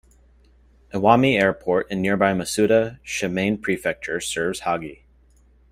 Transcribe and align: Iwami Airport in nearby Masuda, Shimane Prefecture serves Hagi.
Iwami 0.95 1.39
Airport 1.39 1.91
in 1.91 2.01
nearby 2.01 2.33
Masuda, 2.33 2.99
Shimane 3.05 3.61
Prefecture 3.61 4.19
serves 4.19 4.61
Hagi. 4.61 5.05